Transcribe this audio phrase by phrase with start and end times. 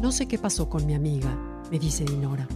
[0.00, 1.36] No sé qué pasó con mi amiga,
[1.70, 2.48] me dice Dinora.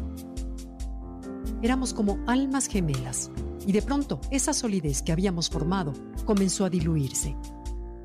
[1.61, 3.31] Éramos como almas gemelas
[3.67, 5.93] y de pronto esa solidez que habíamos formado
[6.25, 7.37] comenzó a diluirse,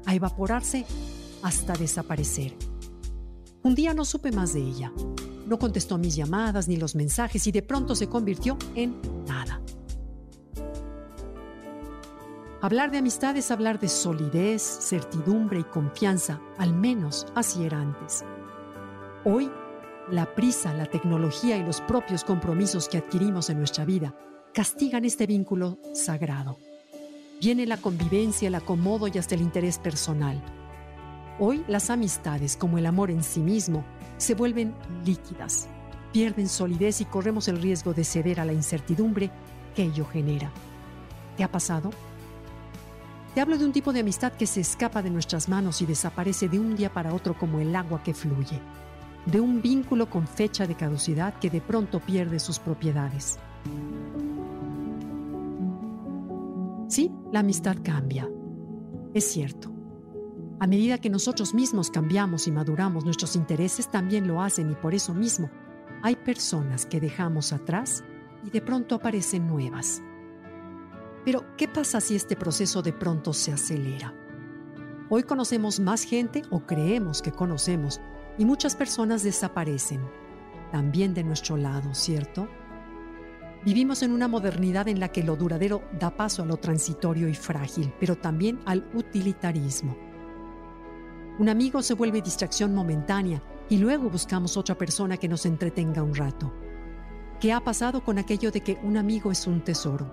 [0.06, 0.86] a evaporarse
[1.42, 2.54] hasta desaparecer.
[3.64, 4.92] Un día no supe más de ella.
[5.48, 9.62] No contestó mis llamadas ni los mensajes y de pronto se convirtió en nada.
[12.62, 18.26] Hablar de amistad es hablar de solidez, certidumbre y confianza, al menos así era antes.
[19.26, 19.52] Hoy,
[20.10, 24.16] la prisa, la tecnología y los propios compromisos que adquirimos en nuestra vida
[24.54, 26.58] castigan este vínculo sagrado.
[27.42, 30.42] Viene la convivencia, el acomodo y hasta el interés personal.
[31.38, 33.84] Hoy las amistades, como el amor en sí mismo,
[34.16, 34.74] se vuelven
[35.06, 35.68] líquidas,
[36.14, 39.32] pierden solidez y corremos el riesgo de ceder a la incertidumbre
[39.76, 40.50] que ello genera.
[41.36, 41.92] ¿Te ha pasado?
[43.36, 46.48] Te hablo de un tipo de amistad que se escapa de nuestras manos y desaparece
[46.48, 48.62] de un día para otro como el agua que fluye
[49.26, 53.40] de un vínculo con fecha de caducidad que de pronto pierde sus propiedades.
[56.88, 58.30] Sí, la amistad cambia.
[59.14, 59.72] Es cierto.
[60.60, 64.94] A medida que nosotros mismos cambiamos y maduramos, nuestros intereses también lo hacen y por
[64.94, 65.50] eso mismo
[66.02, 68.04] hay personas que dejamos atrás
[68.46, 70.02] y de pronto aparecen nuevas.
[71.26, 74.14] Pero, ¿qué pasa si este proceso de pronto se acelera?
[75.10, 78.00] Hoy conocemos más gente o creemos que conocemos
[78.40, 80.02] y muchas personas desaparecen,
[80.72, 82.48] también de nuestro lado, ¿cierto?
[83.66, 87.36] Vivimos en una modernidad en la que lo duradero da paso a lo transitorio y
[87.36, 89.98] frágil, pero también al utilitarismo.
[91.38, 96.16] Un amigo se vuelve distracción momentánea y luego buscamos otra persona que nos entretenga un
[96.16, 96.54] rato.
[97.42, 100.10] ¿Qué ha pasado con aquello de que un amigo es un tesoro?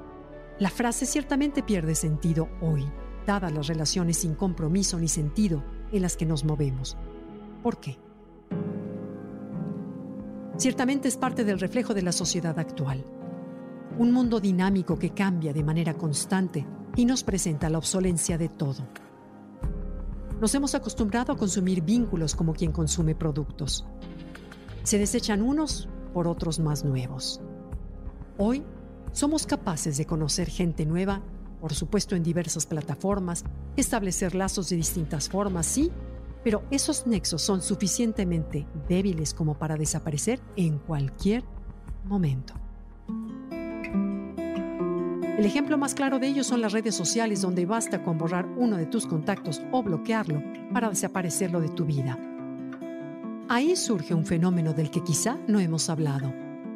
[0.58, 2.84] La frase ciertamente pierde sentido hoy,
[3.24, 5.62] dadas las relaciones sin compromiso ni sentido
[5.92, 6.96] en las que nos movemos.
[7.62, 7.98] ¿Por qué?
[10.56, 13.04] Ciertamente es parte del reflejo de la sociedad actual.
[13.98, 18.86] Un mundo dinámico que cambia de manera constante y nos presenta la obsolencia de todo.
[20.40, 23.86] Nos hemos acostumbrado a consumir vínculos como quien consume productos.
[24.82, 27.40] Se desechan unos por otros más nuevos.
[28.38, 28.62] Hoy
[29.12, 31.22] somos capaces de conocer gente nueva,
[31.60, 33.44] por supuesto en diversas plataformas,
[33.76, 35.90] establecer lazos de distintas formas, sí,
[36.46, 41.42] pero esos nexos son suficientemente débiles como para desaparecer en cualquier
[42.04, 42.54] momento.
[45.36, 48.76] El ejemplo más claro de ello son las redes sociales donde basta con borrar uno
[48.76, 50.40] de tus contactos o bloquearlo
[50.72, 52.16] para desaparecerlo de tu vida.
[53.48, 56.32] Ahí surge un fenómeno del que quizá no hemos hablado,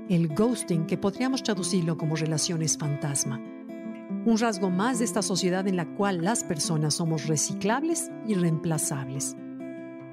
[0.08, 3.40] el ghosting que podríamos traducirlo como relaciones fantasma.
[4.26, 9.36] Un rasgo más de esta sociedad en la cual las personas somos reciclables y reemplazables.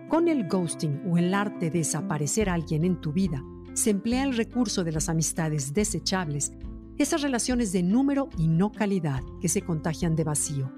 [0.08, 4.24] Con el ghosting o el arte de desaparecer a alguien en tu vida, se emplea
[4.24, 6.54] el recurso de las amistades desechables,
[6.98, 10.72] esas relaciones de número y no calidad que se contagian de vacío.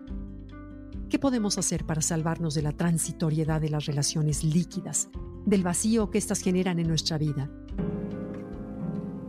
[1.10, 5.10] ¿Qué podemos hacer para salvarnos de la transitoriedad de las relaciones líquidas,
[5.46, 7.52] del vacío que éstas generan en nuestra vida?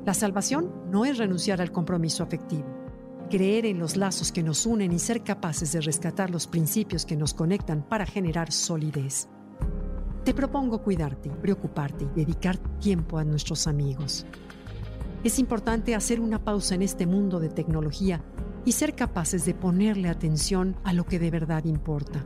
[0.06, 2.67] La salvación no es renunciar al compromiso afectivo,
[3.28, 7.17] creer en los lazos que nos unen y ser capaces de rescatar los principios que
[7.17, 9.28] nos conectan para generar solidez.
[10.25, 14.26] Te propongo cuidarte, preocuparte y dedicar tiempo a nuestros amigos.
[15.25, 18.22] Es importante hacer una pausa en este mundo de tecnología
[18.67, 22.25] y ser capaces de ponerle atención a lo que de verdad importa.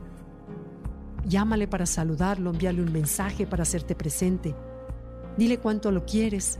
[1.25, 4.53] Llámale para saludarlo, envíale un mensaje para hacerte presente.
[5.37, 6.59] Dile cuánto lo quieres.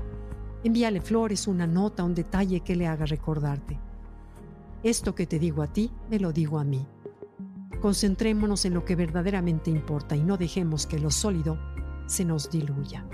[0.63, 3.77] Envíale flores, una nota, un detalle que le haga recordarte.
[4.83, 6.87] Esto que te digo a ti, me lo digo a mí.
[7.81, 11.59] Concentrémonos en lo que verdaderamente importa y no dejemos que lo sólido
[12.07, 13.05] se nos diluya.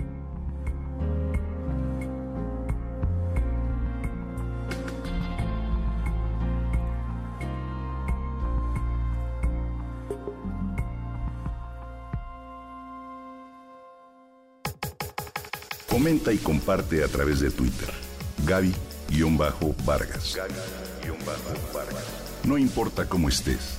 [15.88, 17.90] Comenta y comparte a través de Twitter.
[18.46, 20.38] Gaby-Vargas.
[22.44, 23.78] No importa cómo estés,